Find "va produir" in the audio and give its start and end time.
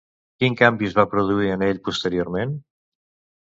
1.01-1.53